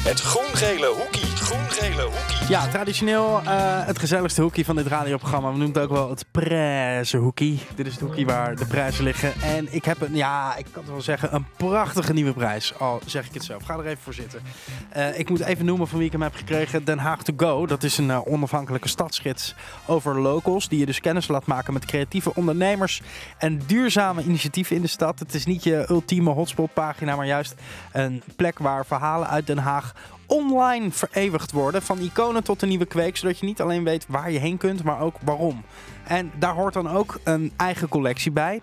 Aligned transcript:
Het 0.00 0.20
groen-gele 0.20 0.86
hoekie. 0.86 1.36
Groen-gele 1.36 2.02
hoekie. 2.02 2.48
Ja, 2.48 2.68
traditioneel 2.68 3.40
eh, 3.44 3.86
het 3.86 3.98
gezelligste 3.98 4.42
hoekie 4.42 4.64
van 4.64 4.76
dit 4.76 4.86
radioprogramma. 4.86 5.50
We 5.50 5.56
noemen 5.56 5.74
het 5.74 5.84
ook 5.84 5.96
wel 5.96 6.10
het 6.10 6.24
prijzenhoekie. 6.30 7.60
Dit 7.74 7.86
is 7.86 7.92
het 7.92 8.00
hoekie 8.00 8.26
waar 8.26 8.56
de 8.56 8.66
prijzen 8.66 9.04
liggen. 9.04 9.32
En 9.42 9.74
ik 9.74 9.84
heb 9.84 10.00
een, 10.00 10.14
ja, 10.14 10.56
ik 10.56 10.64
kan 10.72 10.82
het 10.82 10.90
wel 10.90 11.00
zeggen, 11.00 11.34
een 11.34 11.46
prachtige 11.56 12.12
nieuwe 12.12 12.32
prijs. 12.32 12.78
Al 12.78 13.00
zeg 13.06 13.26
ik 13.26 13.34
het 13.34 13.44
zelf. 13.44 13.62
Ga 13.64 13.74
er 13.74 13.86
even 13.86 14.02
voor 14.02 14.14
zitten. 14.14 14.40
Eh, 14.88 15.18
ik 15.18 15.28
moet 15.28 15.40
even 15.40 15.64
noemen 15.64 15.88
van 15.88 15.98
wie 15.98 16.06
ik 16.06 16.12
hem 16.12 16.22
heb 16.22 16.34
gekregen. 16.34 16.84
Den 16.84 16.98
Haag 16.98 17.22
to 17.22 17.32
Go. 17.36 17.66
Dat 17.66 17.82
is 17.82 17.98
een 17.98 18.10
eh, 18.10 18.26
onafhankelijke 18.26 18.88
stadsgids 18.88 19.54
over 19.86 20.20
locals. 20.20 20.68
Die 20.68 20.78
je 20.78 20.86
dus 20.86 21.00
kennis 21.00 21.28
laat 21.28 21.46
maken 21.46 21.72
met 21.72 21.84
creatieve 21.84 22.34
ondernemers 22.34 23.02
en 23.38 23.60
duurzame 23.66 24.22
initiatieven 24.22 24.76
in 24.76 24.82
de 24.82 24.88
stad. 24.88 25.18
Het 25.18 25.34
is 25.34 25.46
niet 25.46 25.64
je 25.64 25.84
ultieme 25.88 26.30
hotspot-pagina, 26.30 27.16
maar 27.16 27.26
juist 27.26 27.54
een 27.92 28.22
plek 28.36 28.58
waar 28.58 28.86
verhalen 28.86 29.28
uit 29.28 29.46
Den 29.46 29.58
Haag 29.58 29.89
online 30.26 30.90
vereeuwigd 30.90 31.52
worden. 31.52 31.82
Van 31.82 31.98
iconen 31.98 32.44
tot 32.44 32.62
een 32.62 32.68
nieuwe 32.68 32.86
kweek, 32.86 33.16
zodat 33.16 33.38
je 33.38 33.46
niet 33.46 33.60
alleen 33.60 33.84
weet 33.84 34.06
waar 34.08 34.30
je 34.30 34.38
heen 34.38 34.56
kunt, 34.56 34.82
maar 34.82 35.00
ook 35.00 35.16
waarom. 35.24 35.64
En 36.04 36.32
daar 36.38 36.54
hoort 36.54 36.74
dan 36.74 36.88
ook 36.88 37.20
een 37.24 37.52
eigen 37.56 37.88
collectie 37.88 38.30
bij. 38.30 38.60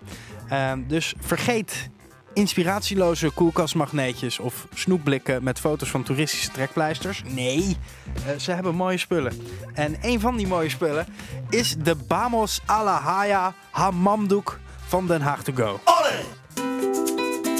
Ehm, 0.49 0.81
dus 0.87 1.13
vergeet 1.19 1.89
inspiratieloze 2.37 3.29
koelkastmagneetjes 3.29 4.39
of 4.39 4.67
snoepblikken 4.73 5.43
met 5.43 5.59
foto's 5.59 5.89
van 5.89 6.03
toeristische 6.03 6.51
trekpleisters. 6.51 7.23
Nee, 7.27 7.77
eh, 8.25 8.39
ze 8.39 8.51
hebben 8.51 8.75
mooie 8.75 8.97
spullen. 8.97 9.33
En 9.73 9.97
een 10.01 10.19
van 10.19 10.37
die 10.37 10.47
mooie 10.47 10.69
spullen 10.69 11.07
is 11.49 11.75
de 11.75 11.95
Bamos 11.95 12.61
Alahaya 12.65 13.53
Hammamdoek 13.71 14.59
van 14.87 15.07
Den 15.07 15.21
Haag 15.21 15.43
to 15.43 15.53
Go. 15.55 15.79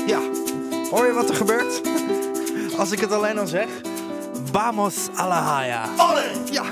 Ja, 0.08 0.20
hoor 0.92 1.06
je 1.06 1.14
wat 1.14 1.30
er 1.30 1.36
gebeurt? 1.36 1.82
Als 2.78 2.92
ik 2.92 3.00
het 3.00 3.12
alleen 3.12 3.38
al 3.38 3.48
zeg. 3.48 3.68
Vamos 4.52 5.08
Alahaya. 5.16 5.86
Ja. 6.52 6.64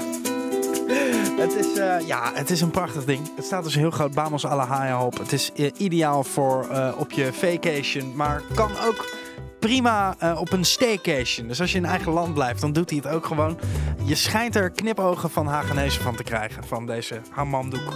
Het 1.37 1.55
is, 1.55 1.73
eh, 1.73 2.07
ja, 2.07 2.31
het 2.33 2.49
is 2.49 2.61
een 2.61 2.71
prachtig 2.71 3.05
ding. 3.05 3.31
Het 3.35 3.45
staat 3.45 3.63
dus 3.63 3.75
heel 3.75 3.91
groot 3.91 4.13
Vamos 4.13 4.45
Alahaya 4.45 5.03
op. 5.03 5.17
Het 5.17 5.31
is 5.31 5.51
eh, 5.55 5.71
ideaal 5.77 6.23
voor 6.23 6.67
eh, 6.69 6.93
op 6.97 7.11
je 7.11 7.33
vacation, 7.33 8.15
maar 8.15 8.41
kan 8.53 8.71
ook 8.87 9.13
prima 9.59 10.15
op 10.37 10.51
een 10.51 10.65
staycation. 10.65 11.47
Dus 11.47 11.61
als 11.61 11.71
je 11.71 11.77
in 11.77 11.85
eigen 11.85 12.11
land 12.11 12.33
blijft, 12.33 12.61
dan 12.61 12.73
doet 12.73 12.89
hij 12.89 12.99
het 13.03 13.13
ook 13.13 13.25
gewoon. 13.25 13.59
Je 14.03 14.15
schijnt 14.15 14.55
er 14.55 14.69
knipogen 14.69 15.29
van 15.29 15.47
Hagenezen 15.47 16.01
van 16.01 16.15
te 16.15 16.23
krijgen, 16.23 16.63
van 16.63 16.85
deze 16.85 17.21
hammamdoek. 17.29 17.93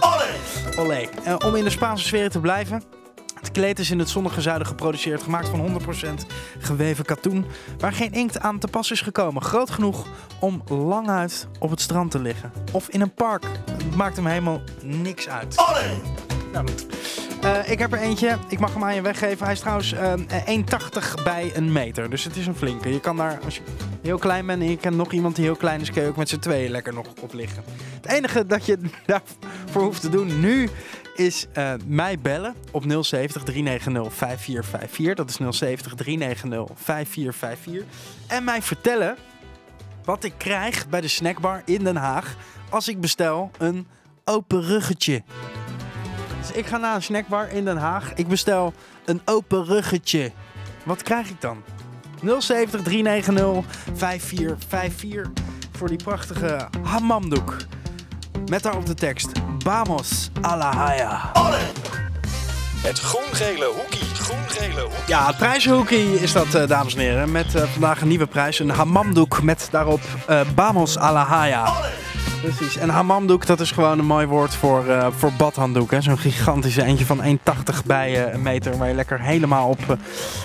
Olé. 0.78 1.08
Eh, 1.24 1.34
om 1.46 1.54
in 1.54 1.64
de 1.64 1.70
Spaanse 1.70 2.04
sfeer 2.04 2.30
te 2.30 2.40
blijven. 2.40 2.82
Het 3.40 3.50
kleed 3.50 3.78
is 3.78 3.90
in 3.90 3.98
het 3.98 4.08
zonnige 4.08 4.40
zuiden 4.40 4.66
geproduceerd, 4.66 5.22
gemaakt 5.22 5.48
van 5.48 5.82
100% 6.20 6.26
geweven 6.58 7.04
katoen, 7.04 7.46
waar 7.78 7.92
geen 7.92 8.12
inkt 8.12 8.40
aan 8.40 8.58
te 8.58 8.68
pas 8.68 8.90
is 8.90 9.00
gekomen. 9.00 9.42
Groot 9.42 9.70
genoeg 9.70 10.06
om 10.40 10.62
lang 10.68 11.08
uit 11.08 11.48
op 11.58 11.70
het 11.70 11.80
strand 11.80 12.10
te 12.10 12.18
liggen. 12.18 12.52
Of 12.72 12.88
in 12.88 13.00
een 13.00 13.14
park. 13.14 13.44
Het 13.70 13.96
maakt 13.96 14.16
hem 14.16 14.26
helemaal 14.26 14.60
niks 14.82 15.28
uit. 15.28 15.56
Nou 16.52 16.68
goed. 16.68 16.86
Eh, 17.40 17.70
ik 17.70 17.78
heb 17.78 17.92
er 17.92 17.98
eentje. 17.98 18.38
Ik 18.48 18.58
mag 18.58 18.72
hem 18.72 18.84
aan 18.84 18.94
je 18.94 19.02
weggeven. 19.02 19.44
Hij 19.44 19.52
is 19.54 19.60
trouwens 19.60 19.92
eh, 19.92 20.12
1,80 20.46 21.22
bij 21.24 21.50
een 21.54 21.72
meter. 21.72 22.10
Dus 22.10 22.24
het 22.24 22.36
is 22.36 22.46
een 22.46 22.54
flinke. 22.54 22.92
Je 22.92 23.00
kan 23.00 23.16
daar, 23.16 23.38
als 23.44 23.56
je 23.56 23.62
heel 24.02 24.18
klein 24.18 24.46
bent 24.46 24.62
en 24.62 24.70
je 24.70 24.76
kent 24.76 24.96
nog 24.96 25.12
iemand 25.12 25.36
die 25.36 25.44
heel 25.44 25.56
klein 25.56 25.80
is, 25.80 25.90
kun 25.90 26.02
je 26.02 26.08
ook 26.08 26.16
met 26.16 26.28
z'n 26.28 26.38
tweeën 26.38 26.70
lekker 26.70 26.94
nog 26.94 27.06
op 27.20 27.32
liggen. 27.32 27.64
Het 28.00 28.06
enige 28.06 28.46
dat 28.46 28.66
je 28.66 28.78
daarvoor 29.06 29.82
hoeft 29.82 30.00
te 30.00 30.08
doen 30.08 30.40
nu 30.40 30.68
is 31.20 31.46
eh, 31.52 31.72
mij 31.86 32.18
bellen 32.18 32.54
op 32.70 32.82
070 32.82 33.42
390 33.42 34.12
5454. 34.12 35.14
Dat 35.14 35.28
is 35.28 35.58
070 35.58 35.94
390 35.94 36.76
5454. 36.76 37.84
En 38.26 38.44
mij 38.44 38.62
vertellen 38.62 39.16
wat 40.04 40.24
ik 40.24 40.32
krijg 40.36 40.88
bij 40.88 41.00
de 41.00 41.08
snackbar 41.08 41.62
in 41.64 41.84
Den 41.84 41.96
Haag 41.96 42.36
als 42.70 42.88
ik 42.88 43.00
bestel 43.00 43.50
een 43.58 43.86
open 44.24 44.62
ruggetje. 44.62 45.22
Dus 46.38 46.52
ik 46.52 46.66
ga 46.66 46.76
naar 46.76 46.94
een 46.94 47.02
snackbar 47.02 47.50
in 47.50 47.64
Den 47.64 47.76
Haag. 47.76 48.14
Ik 48.14 48.28
bestel 48.28 48.72
een 49.04 49.20
open 49.24 49.64
ruggetje. 49.64 50.32
Wat 50.84 51.02
krijg 51.02 51.30
ik 51.30 51.40
dan? 51.40 51.62
070 52.38 52.82
390 52.82 53.64
5454 53.94 55.44
voor 55.72 55.88
die 55.88 56.02
prachtige 56.02 56.68
hammamdoek. 56.82 57.56
Met 58.46 58.62
daarop 58.62 58.86
de 58.86 58.94
tekst 58.94 59.30
Vamos 59.58 60.30
a 60.44 60.56
la 60.56 60.74
haya. 60.74 61.32
Het 62.82 62.98
groen-gele 62.98 63.64
hoekie. 63.64 64.14
Groen-gele 64.14 64.80
hoekie. 64.80 64.98
Ja, 65.06 65.26
het 65.26 65.36
prijzenhoekie 65.36 66.20
is 66.20 66.32
dat, 66.32 66.54
eh, 66.54 66.68
dames 66.68 66.94
en 66.94 67.00
heren. 67.00 67.32
Met 67.32 67.54
eh, 67.54 67.62
vandaag 67.62 68.00
een 68.00 68.08
nieuwe 68.08 68.26
prijs. 68.26 68.58
Een 68.58 68.70
hammamdoek 68.70 69.42
met 69.42 69.68
daarop 69.70 70.00
eh 70.26 70.40
Vamos 70.56 70.98
a 70.98 71.12
la 71.12 71.24
haya. 71.24 71.72
Precies. 72.42 72.76
En 72.76 72.88
hammamdoek, 72.88 73.46
dat 73.46 73.60
is 73.60 73.70
gewoon 73.70 73.98
een 73.98 74.06
mooi 74.06 74.26
woord 74.26 74.54
voor, 74.54 74.86
eh, 74.86 75.06
voor 75.16 75.32
badhanddoek. 75.32 75.92
Zo'n 75.98 76.18
gigantische 76.18 76.82
eentje 76.82 77.06
van 77.06 77.22
1,80 77.22 77.84
bij 77.84 78.26
eh, 78.26 78.34
een 78.34 78.42
meter. 78.42 78.76
Waar 78.78 78.88
je 78.88 78.94
lekker 78.94 79.20
helemaal 79.20 79.68
op 79.68 79.80
eh, 79.80 79.96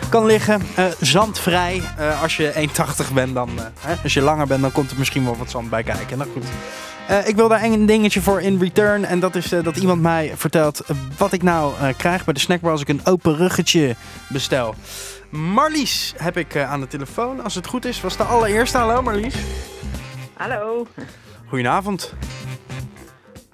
kan 0.09 0.25
liggen. 0.25 0.61
Zandvrij. 0.99 1.81
Als 2.21 2.37
je 2.37 2.51
1,80 2.53 3.13
bent, 3.13 3.33
dan... 3.33 3.49
hè, 3.79 3.95
als 4.03 4.13
je 4.13 4.21
langer 4.21 4.47
bent, 4.47 4.61
dan 4.61 4.71
komt 4.71 4.91
er 4.91 4.97
misschien 4.97 5.23
wel 5.23 5.37
wat 5.37 5.49
zand 5.49 5.69
bij 5.69 5.83
kijken. 5.83 6.17
Nou 6.17 6.29
goed. 6.33 6.45
Ik 7.27 7.35
wil 7.35 7.47
daar 7.47 7.63
een 7.63 7.85
dingetje 7.85 8.21
voor 8.21 8.41
in 8.41 8.59
return. 8.59 9.05
En 9.05 9.19
dat 9.19 9.35
is 9.35 9.49
dat 9.49 9.77
iemand 9.77 10.01
mij 10.01 10.33
vertelt 10.35 10.81
wat 11.17 11.33
ik 11.33 11.43
nou 11.43 11.73
krijg 11.97 12.25
bij 12.25 12.33
de 12.33 12.39
snackbar 12.39 12.71
als 12.71 12.81
ik 12.81 12.89
een 12.89 13.01
open 13.03 13.35
ruggetje 13.35 13.95
bestel. 14.29 14.75
Marlies 15.29 16.13
heb 16.17 16.37
ik 16.37 16.57
aan 16.57 16.79
de 16.79 16.87
telefoon. 16.87 17.43
Als 17.43 17.55
het 17.55 17.67
goed 17.67 17.85
is, 17.85 18.01
was 18.01 18.17
de 18.17 18.23
allereerste. 18.23 18.77
Hallo 18.77 19.01
Marlies. 19.01 19.35
Hallo. 20.33 20.87
Goedenavond. 21.47 22.15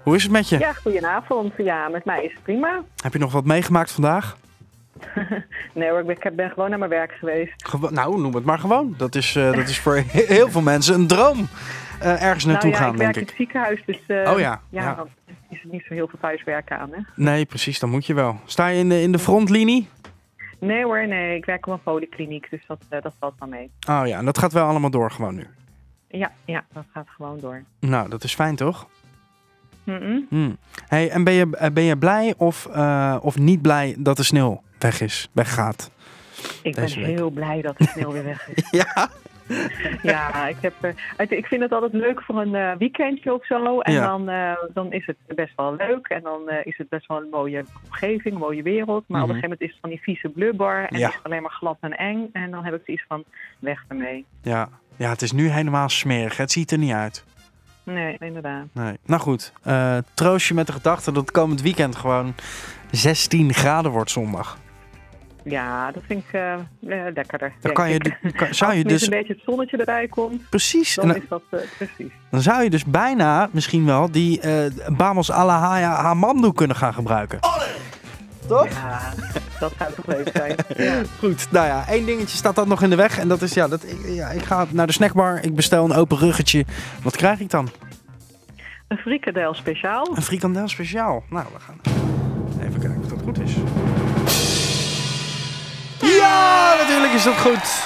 Hoe 0.03 0.15
is 0.15 0.23
het 0.23 0.31
met 0.31 0.49
je? 0.49 0.59
Ja, 0.59 0.73
goedenavond. 0.73 1.53
Ja, 1.57 1.87
met 1.87 2.05
mij 2.05 2.23
is 2.23 2.33
het 2.33 2.43
prima. 2.43 2.83
Heb 3.03 3.13
je 3.13 3.19
nog 3.19 3.31
wat 3.31 3.45
meegemaakt 3.45 3.91
vandaag? 3.91 4.37
Nee 5.73 5.89
hoor, 5.89 5.99
ik 5.99 6.05
ben, 6.35 6.45
ik 6.45 6.51
gewoon 6.53 6.69
naar 6.69 6.79
mijn 6.79 6.91
werk 6.91 7.11
geweest. 7.11 7.53
Nou, 7.89 8.21
noem 8.21 8.35
het 8.35 8.43
maar 8.45 8.59
gewoon. 8.59 8.93
Dat 8.97 9.15
is, 9.15 9.35
eh, 9.35 9.51
dat 9.53 9.67
is 9.69 9.79
voor 9.79 9.95
he- 9.95 10.03
heel 10.35 10.49
veel 10.49 10.61
mensen 10.61 10.95
een 10.95 11.07
droom. 11.07 11.47
eh, 11.99 12.23
ergens 12.23 12.45
naartoe 12.45 12.69
nou 12.69 12.81
ja, 12.81 12.87
gaan, 12.87 12.91
ik 12.93 12.99
denk 12.99 13.13
werk 13.13 13.15
in 13.15 13.21
ik. 13.21 13.27
het 13.27 13.37
ziekenhuis, 13.37 13.83
dus 13.85 13.99
eh, 14.07 14.31
Oh 14.33 14.39
ja, 14.39 14.61
ja, 14.69 14.81
ja. 14.81 14.95
dan 14.95 15.07
is 15.49 15.61
er 15.63 15.69
niet 15.71 15.83
zo 15.87 15.93
heel 15.93 16.07
veel 16.07 16.19
thuiswerken 16.21 16.79
aan. 16.79 16.89
Hè? 16.91 16.97
Nee, 17.15 17.45
precies, 17.45 17.79
dan 17.79 17.89
moet 17.89 18.05
je 18.05 18.13
wel. 18.13 18.39
Sta 18.45 18.67
je 18.67 18.79
in 18.79 18.89
de, 18.89 19.01
in 19.01 19.11
de 19.11 19.19
frontlinie? 19.19 19.89
Nee 20.59 20.83
hoor, 20.83 21.07
nee, 21.07 21.35
ik 21.37 21.45
werk 21.45 21.67
op 21.67 21.73
een 21.73 21.81
polykliniek, 21.83 22.47
dus 22.49 22.63
dat, 22.67 22.79
dat 22.89 23.13
valt 23.19 23.33
wel 23.39 23.49
mee. 23.49 23.71
Oh 23.89 24.01
ja, 24.07 24.17
en 24.17 24.25
dat 24.25 24.37
gaat 24.37 24.53
wel 24.53 24.67
allemaal 24.67 24.89
door 24.91 25.11
gewoon 25.11 25.35
nu. 25.35 25.47
Ja, 26.11 26.31
ja, 26.45 26.63
dat 26.73 26.83
gaat 26.93 27.07
gewoon 27.09 27.39
door. 27.39 27.63
Nou, 27.79 28.09
dat 28.09 28.23
is 28.23 28.33
fijn 28.35 28.55
toch? 28.55 28.87
Hmm. 29.83 30.57
Hey, 30.87 31.09
en 31.09 31.23
ben 31.23 31.33
je, 31.33 31.49
eh, 31.57 31.69
ben 31.73 31.83
je 31.83 31.97
blij 31.97 32.33
of, 32.37 32.65
eh, 32.65 33.17
of 33.21 33.37
niet 33.37 33.61
blij 33.61 33.95
dat 33.99 34.17
de 34.17 34.23
sneeuw 34.23 34.61
weg 34.79 35.01
is, 35.01 35.29
weggaat? 35.31 35.91
Ik 36.63 36.75
ben 36.75 36.83
week. 36.85 36.93
heel 36.95 37.29
blij 37.29 37.61
dat 37.61 37.77
het 37.77 37.89
snel 37.89 38.11
weer 38.11 38.23
weg 38.23 38.49
is. 38.53 38.67
Ja? 38.71 39.09
ja, 40.01 40.47
ik, 40.47 40.55
heb, 40.61 40.73
eh, 41.17 41.31
ik 41.37 41.45
vind 41.45 41.61
het 41.61 41.71
altijd 41.71 41.93
leuk 41.93 42.21
voor 42.21 42.41
een 42.41 42.77
weekendje 42.77 43.33
of 43.33 43.45
zo. 43.45 43.79
En 43.79 43.93
Ja. 43.93 44.05
dan, 44.17 44.25
dan 44.73 44.91
is 44.93 45.05
het 45.05 45.17
best 45.35 45.53
wel 45.55 45.75
leuk. 45.75 46.07
En 46.07 46.21
dan 46.23 46.49
is 46.63 46.77
het 46.77 46.89
best 46.89 47.07
wel 47.07 47.17
een 47.17 47.29
mooie 47.31 47.65
omgeving, 47.85 48.33
een 48.33 48.39
mooie 48.39 48.63
wereld. 48.63 49.03
Maar 49.07 49.21
op 49.21 49.27
Mhm. 49.27 49.35
een 49.35 49.41
gegeven 49.41 49.49
moment 49.49 49.61
is 49.61 49.69
het 49.71 49.79
van 49.81 49.89
die 49.89 50.01
vieze 50.01 50.29
blubber. 50.29 50.85
En 50.89 50.97
Ja. 50.99 51.07
is 51.07 51.13
het 51.15 51.23
alleen 51.23 51.41
maar 51.41 51.51
glad 51.51 51.77
en 51.79 51.97
eng. 51.97 52.29
En 52.33 52.51
dan 52.51 52.63
heb 52.63 52.73
ik 52.73 52.81
zoiets 52.85 53.05
van, 53.07 53.23
weg 53.59 53.85
ermee. 53.87 54.25
Ja. 54.41 54.69
Ja, 55.01 55.09
het 55.09 55.21
is 55.21 55.31
nu 55.31 55.49
helemaal 55.49 55.89
smerig. 55.89 56.37
Het 56.37 56.51
ziet 56.51 56.71
er 56.71 56.77
niet 56.77 56.91
uit. 56.91 57.23
Nee, 57.83 58.15
inderdaad. 58.19 58.65
Nee. 58.71 58.97
Nou 59.05 59.21
goed, 59.21 59.53
eh, 59.63 59.97
troost 60.13 60.47
je 60.47 60.53
met 60.53 60.67
de 60.67 60.73
gedachte 60.73 61.11
dat 61.11 61.21
het 61.21 61.31
komend 61.31 61.61
weekend 61.61 61.95
gewoon 61.95 62.35
16 62.91 63.53
graden 63.53 63.91
wordt 63.91 64.11
zondag. 64.11 64.57
Ja, 65.43 65.91
dat 65.91 66.03
vind 66.07 66.23
ik 66.27 66.33
eh, 66.33 66.53
eh, 66.53 66.61
lekkerder. 67.13 67.53
Dan 67.61 67.73
kan 67.73 67.89
je, 67.89 67.97
kan- 68.35 68.53
zou 68.53 68.69
Als 68.71 68.79
je 68.79 68.83
er 68.83 68.89
dus 68.89 69.01
een 69.03 69.09
beetje 69.09 69.33
het 69.33 69.41
zonnetje 69.45 69.77
erbij 69.77 70.07
komt, 70.07 70.49
precies, 70.49 70.95
dan 70.95 71.07
dan, 71.07 71.15
is 71.17 71.23
dat 71.29 71.41
precies. 71.77 72.11
dan 72.31 72.41
zou 72.41 72.63
je 72.63 72.69
dus 72.69 72.85
bijna 72.85 73.49
misschien 73.51 73.85
wel 73.85 74.11
die 74.11 74.39
eh 74.41 74.71
Bamos 74.97 75.31
Alahaya 75.31 76.01
Hamamdoek 76.01 76.55
kunnen 76.55 76.75
gaan 76.75 76.93
gebruiken. 76.93 77.39
Toch? 78.47 78.67
Ja, 78.69 79.13
dat 79.61 79.71
zou 79.79 79.93
toch 79.93 80.05
leuk 80.05 80.29
zijn. 80.33 80.55
Ja. 80.87 81.01
Goed, 81.19 81.47
nou 81.51 81.65
ja, 81.67 81.83
één 81.87 82.05
dingetje 82.05 82.37
staat 82.37 82.55
dat 82.55 82.67
nog 82.67 82.81
in 82.83 82.89
de 82.89 82.95
weg. 82.95 83.17
En 83.19 83.27
dat 83.27 83.41
is, 83.41 83.53
ja, 83.53 83.67
dat, 83.67 83.83
ik- 83.83 84.05
ja, 84.07 84.29
ik 84.29 84.43
ga 84.43 84.65
naar 84.69 84.87
de 84.87 84.93
snackbar, 84.93 85.39
ik 85.43 85.55
bestel 85.55 85.85
een 85.85 85.93
open 85.93 86.17
ruggetje. 86.17 86.65
Wat 87.03 87.15
krijg 87.15 87.39
ik 87.39 87.49
dan? 87.49 87.69
Een 88.87 88.97
frikadel 88.97 89.53
speciaal. 89.53 90.11
Een 90.15 90.21
frikandel 90.21 90.67
speciaal. 90.67 91.23
Nou, 91.29 91.45
we 91.53 91.59
gaan 91.59 91.79
even 92.67 92.79
kijken 92.79 92.99
of 93.03 93.07
dat 93.07 93.19
goed 93.23 93.39
is. 93.39 93.51
Ja, 96.01 96.75
natuurlijk 96.81 97.13
is 97.13 97.23
dat 97.23 97.37
goed. 97.37 97.83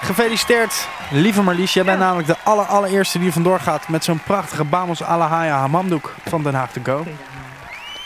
Gefeliciteerd, 0.00 0.88
lieve 1.10 1.42
Marlies. 1.42 1.72
Jij 1.72 1.84
bent 1.84 1.98
namelijk 1.98 2.26
de 2.28 2.36
aller, 2.44 2.64
allereerste 2.64 3.18
die 3.18 3.26
er 3.26 3.32
vandoor 3.32 3.60
gaat 3.60 3.88
met 3.88 4.04
zo'n 4.04 4.20
prachtige 4.22 4.64
Bamos 4.64 5.02
Alahaya 5.02 5.56
hamamdoek 5.58 6.14
van 6.28 6.42
Den 6.42 6.54
Haag 6.54 6.72
to 6.72 6.80
go. 6.84 7.04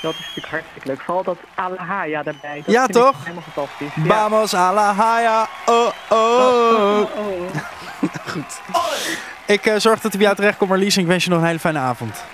Ja, 0.03 0.09
Dat 0.09 0.13
is 0.13 0.19
natuurlijk 0.27 0.49
hartstikke 0.55 0.89
leuk. 0.89 1.01
Vooral 1.01 1.23
dat 1.23 1.37
Alahaya 1.55 2.23
daarbij. 2.23 2.63
Dat 2.65 2.75
Ja, 2.75 2.85
vind 2.85 2.97
ik 2.97 3.03
toch? 3.03 3.17
Helemaal 3.25 3.43
fantastisch. 3.53 3.95
Ja. 3.95 4.03
Bamos 4.03 4.55
Alahaya, 4.55 5.49
oh 5.67 5.87
oh. 6.09 6.19
Oh, 6.19 7.01
oh, 7.01 7.19
oh. 7.19 7.51
Goed. 8.33 8.61
Ik 9.47 9.67
eh, 9.67 9.75
zorg 9.79 10.01
dat 10.01 10.11
hij 10.11 10.11
bij 10.11 10.21
jou 10.21 10.35
terecht 10.37 10.57
komt, 10.57 10.71
Marlies. 10.71 10.97
En 10.97 11.03
ik 11.03 11.07
wens 11.09 11.25
je 11.25 11.31
nog 11.31 11.39
een 11.41 11.47
hele 11.47 11.59
fijne 11.59 11.79
avond. 11.79 12.25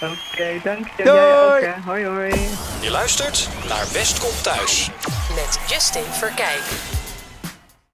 Oké, 0.00 0.60
dank 0.64 0.86
je. 0.96 1.02
Doei. 1.04 1.16
Jij 1.16 1.44
ook, 1.44 1.60
hè. 1.60 1.72
Hoi, 1.84 2.06
hoi. 2.06 2.48
Je 2.80 2.90
luistert 2.90 3.48
naar 3.68 3.84
West 3.92 4.18
komt 4.18 4.42
thuis. 4.42 4.90
Met 5.34 5.58
Justin 5.66 6.02
Verkijk. 6.12 6.62